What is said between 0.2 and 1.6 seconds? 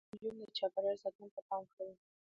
نجونې د چاپیریال ساتنې ته